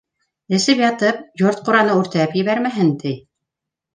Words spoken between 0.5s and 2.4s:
Эсеп ятып, йорт-ҡураны үртәп